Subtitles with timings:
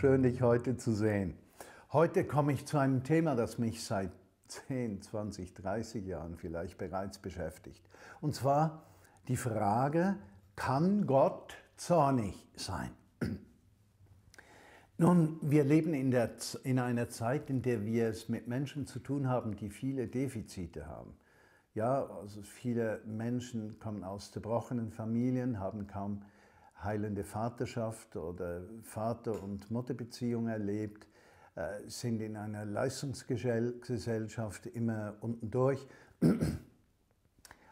[0.00, 1.38] schön dich heute zu sehen.
[1.92, 4.10] Heute komme ich zu einem Thema, das mich seit
[4.48, 7.88] 10, 20, 30 Jahren vielleicht bereits beschäftigt.
[8.20, 8.82] Und zwar
[9.28, 10.16] die Frage,
[10.56, 12.90] kann Gott zornig sein?
[14.98, 16.32] Nun, wir leben in, der,
[16.64, 20.88] in einer Zeit, in der wir es mit Menschen zu tun haben, die viele Defizite
[20.88, 21.16] haben.
[21.74, 26.22] Ja, also viele Menschen kommen aus zerbrochenen Familien, haben kaum
[26.82, 31.06] heilende Vaterschaft oder Vater- und Mutterbeziehung erlebt,
[31.54, 35.86] äh, sind in einer Leistungsgesellschaft immer unten durch,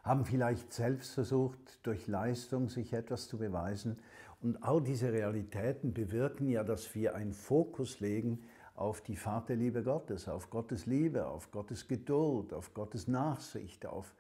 [0.03, 3.98] haben vielleicht selbst versucht, durch Leistung sich etwas zu beweisen.
[4.41, 8.42] Und all diese Realitäten bewirken ja, dass wir einen Fokus legen
[8.75, 14.14] auf die Vaterliebe Gottes, auf Gottes Liebe, auf Gottes Geduld, auf Gottes Nachsicht, auf,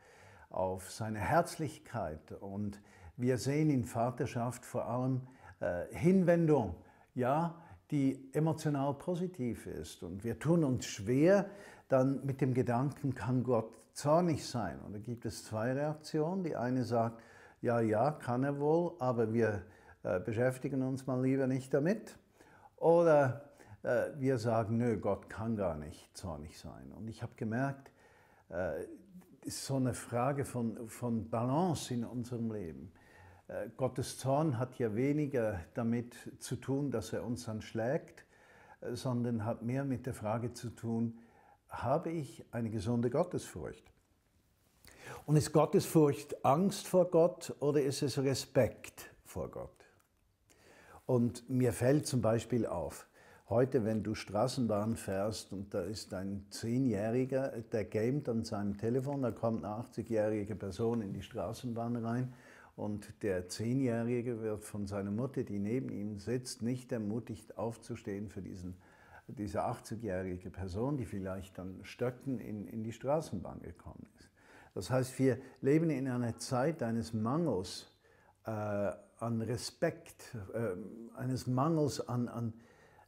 [0.48, 2.32] auf seine Herzlichkeit.
[2.40, 2.80] Und
[3.16, 5.22] wir sehen in Vaterschaft vor allem
[5.60, 6.74] äh, Hinwendung,
[7.14, 7.54] ja,
[7.90, 10.02] die emotional positiv ist.
[10.02, 11.46] Und wir tun uns schwer
[11.88, 14.80] dann mit dem Gedanken, kann Gott zornig sein?
[14.80, 16.42] Und da gibt es zwei Reaktionen.
[16.42, 17.22] Die eine sagt,
[17.62, 19.62] ja, ja, kann er wohl, aber wir
[20.02, 22.18] äh, beschäftigen uns mal lieber nicht damit.
[22.76, 23.50] Oder
[23.82, 26.92] äh, wir sagen, nö, Gott kann gar nicht zornig sein.
[26.92, 27.90] Und ich habe gemerkt,
[28.50, 28.84] äh,
[29.42, 32.92] ist so eine Frage von, von Balance in unserem Leben.
[33.48, 38.24] Äh, Gottes Zorn hat ja weniger damit zu tun, dass er uns dann schlägt,
[38.80, 41.18] äh, sondern hat mehr mit der Frage zu tun,
[41.68, 43.84] habe ich eine gesunde Gottesfurcht?
[45.24, 49.70] Und ist Gottesfurcht Angst vor Gott oder ist es Respekt vor Gott?
[51.04, 53.06] Und mir fällt zum Beispiel auf,
[53.48, 59.22] Heute, wenn du Straßenbahn fährst und da ist ein Zehnjähriger, der gamet an seinem Telefon,
[59.22, 62.34] da kommt eine 80-jährige Person in die Straßenbahn rein
[62.76, 68.42] und der Zehnjährige wird von seiner Mutter, die neben ihm sitzt, nicht ermutigt aufzustehen für
[68.42, 68.76] diesen,
[69.28, 74.30] diese 80-jährige Person, die vielleicht dann stöcken in, in die Straßenbahn gekommen ist.
[74.74, 77.90] Das heißt, wir leben in einer Zeit eines Mangels
[78.44, 82.52] äh, an Respekt, äh, eines Mangels an, an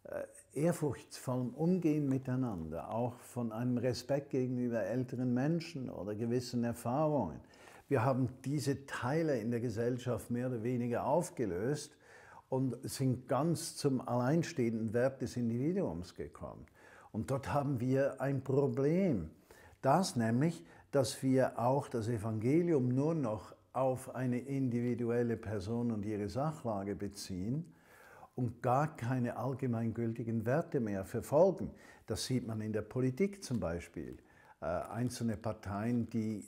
[0.04, 0.22] äh,
[0.54, 7.40] ehrfurchtsvollem Umgehen miteinander, auch von einem Respekt gegenüber älteren Menschen oder gewissen Erfahrungen.
[7.88, 11.96] Wir haben diese Teile in der Gesellschaft mehr oder weniger aufgelöst
[12.50, 16.66] und sind ganz zum alleinstehenden Wert des Individuums gekommen.
[17.12, 19.30] Und dort haben wir ein Problem.
[19.80, 26.28] Das nämlich, dass wir auch das Evangelium nur noch auf eine individuelle Person und ihre
[26.28, 27.72] Sachlage beziehen
[28.34, 31.70] und gar keine allgemeingültigen Werte mehr verfolgen.
[32.06, 34.18] Das sieht man in der Politik zum Beispiel.
[34.60, 36.44] Äh, einzelne Parteien, die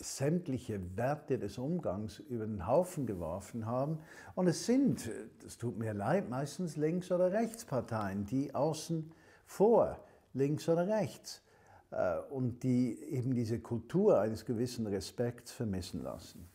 [0.00, 3.98] sämtliche Werte des Umgangs über den Haufen geworfen haben.
[4.34, 5.10] Und es sind,
[5.42, 9.12] das tut mir leid, meistens Links- oder Rechtsparteien, die außen
[9.46, 11.42] vor, links oder rechts,
[11.90, 16.48] äh, und die eben diese Kultur eines gewissen Respekts vermissen lassen.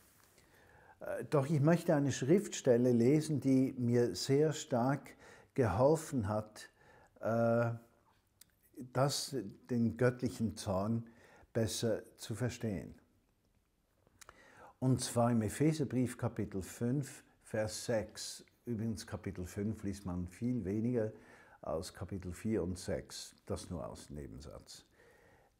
[0.99, 5.15] Äh, doch ich möchte eine Schriftstelle lesen, die mir sehr stark
[5.53, 6.69] geholfen hat,
[7.21, 7.71] äh,
[8.93, 9.35] das,
[9.69, 11.05] den göttlichen Zorn
[11.53, 12.95] besser zu verstehen.
[14.79, 18.45] Und zwar im Epheserbrief Kapitel 5, Vers 6.
[18.65, 21.11] Übrigens Kapitel 5 liest man viel weniger
[21.61, 23.35] als Kapitel 4 und 6.
[23.45, 24.85] Das nur als Nebensatz.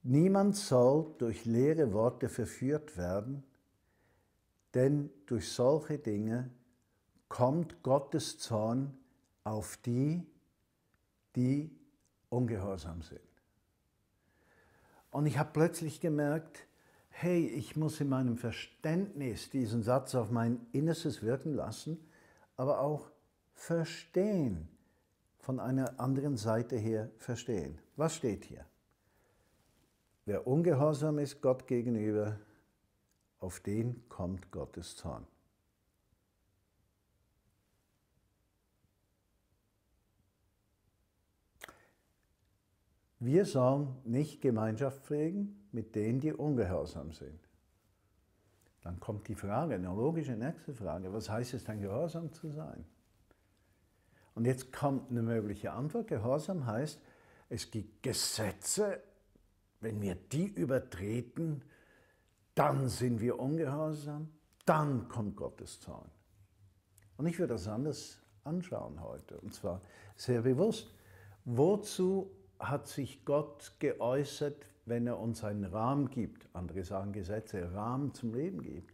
[0.04, 3.44] Niemand soll durch leere Worte verführt werden,
[4.74, 6.50] denn durch solche Dinge
[7.28, 8.98] kommt Gottes Zorn
[9.44, 10.26] auf die,
[11.36, 11.78] die
[12.30, 13.20] ungehorsam sind.
[15.12, 16.69] Und ich habe plötzlich gemerkt,
[17.22, 22.00] hey, ich muss in meinem Verständnis diesen Satz auf mein Innerstes wirken lassen,
[22.56, 23.12] aber auch
[23.54, 24.70] verstehen,
[25.38, 27.78] von einer anderen Seite her verstehen.
[27.98, 28.66] Was steht hier?
[30.26, 32.40] Wer ungehorsam ist Gott gegenüber,
[33.40, 35.28] auf den kommt Gottes Zorn.
[43.20, 47.40] Wir sollen nicht Gemeinschaft pflegen mit denen, die ungehorsam sind.
[48.82, 52.86] Dann kommt die Frage, eine logische nächste Frage, was heißt es dann, gehorsam zu sein?
[54.36, 56.08] Und jetzt kommt eine mögliche Antwort.
[56.08, 57.02] Gehorsam heißt,
[57.50, 59.02] es gibt Gesetze,
[59.82, 61.64] wenn wir die übertreten,
[62.56, 64.30] dann sind wir ungehorsam,
[64.66, 66.10] dann kommt Gottes Zorn.
[67.18, 69.82] Und ich würde das anders anschauen heute, und zwar
[70.16, 70.94] sehr bewusst.
[71.46, 78.14] Wozu hat sich Gott geäußert, wenn er uns einen Rahmen gibt, andere sagen Gesetze, Rahmen
[78.14, 78.94] zum Leben gibt?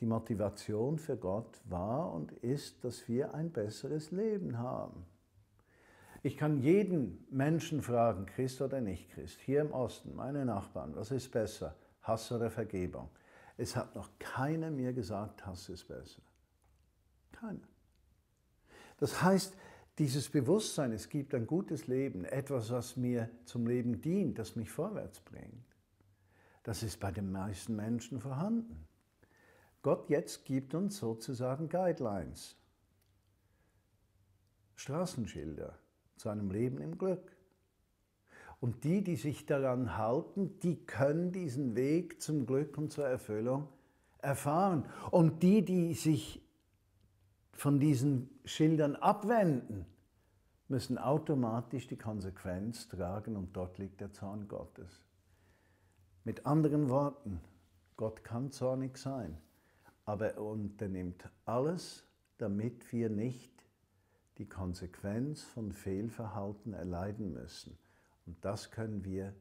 [0.00, 5.04] Die Motivation für Gott war und ist, dass wir ein besseres Leben haben.
[6.22, 11.10] Ich kann jeden Menschen fragen, Christ oder nicht Christ, hier im Osten, meine Nachbarn, was
[11.10, 13.08] ist besser, Hass oder Vergebung?
[13.56, 16.22] Es hat noch keiner mir gesagt, Hass ist besser.
[17.32, 17.66] Keiner.
[18.98, 19.56] Das heißt,
[19.98, 24.70] dieses Bewusstsein, es gibt ein gutes Leben, etwas, was mir zum Leben dient, das mich
[24.70, 25.76] vorwärts bringt,
[26.62, 28.86] das ist bei den meisten Menschen vorhanden.
[29.82, 32.56] Gott jetzt gibt uns sozusagen Guidelines,
[34.76, 35.78] Straßenschilder
[36.16, 37.36] zu einem Leben im Glück.
[38.60, 43.68] Und die, die sich daran halten, die können diesen Weg zum Glück und zur Erfüllung
[44.18, 44.84] erfahren.
[45.10, 46.42] Und die, die sich
[47.58, 49.84] von diesen Schildern abwenden,
[50.68, 55.04] müssen automatisch die Konsequenz tragen und dort liegt der Zorn Gottes.
[56.22, 57.40] Mit anderen Worten,
[57.96, 59.36] Gott kann zornig sein,
[60.04, 62.04] aber er unternimmt alles,
[62.36, 63.52] damit wir nicht
[64.36, 67.76] die Konsequenz von Fehlverhalten erleiden müssen.
[68.26, 69.34] Und das können wir,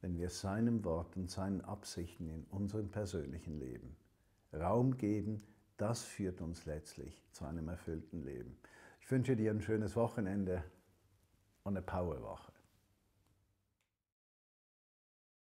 [0.00, 3.96] wenn wir seinem Wort und seinen Absichten in unserem persönlichen Leben
[4.52, 5.42] Raum geben,
[5.76, 8.56] das führt uns letztlich zu einem erfüllten Leben.
[9.00, 10.64] Ich wünsche dir ein schönes Wochenende
[11.64, 12.53] und eine Powerwoche.